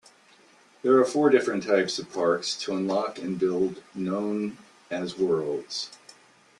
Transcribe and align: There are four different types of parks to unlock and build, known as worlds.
There 0.81 0.97
are 0.97 1.05
four 1.05 1.29
different 1.29 1.61
types 1.61 1.99
of 1.99 2.11
parks 2.11 2.55
to 2.63 2.75
unlock 2.75 3.19
and 3.19 3.37
build, 3.37 3.83
known 3.93 4.57
as 4.89 5.15
worlds. 5.15 5.91